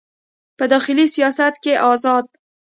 په 0.57 0.63
داخلي 0.73 1.05
سیاست 1.15 1.53
کې 1.63 1.73
ازاد 1.91 2.25